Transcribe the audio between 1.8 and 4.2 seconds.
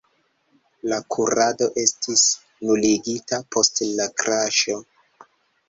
estis nuligita post la